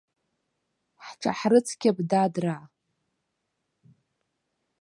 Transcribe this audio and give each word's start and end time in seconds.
Ҳҽаҳрыцқьап, 1.05 1.97
дадраа. 2.09 2.63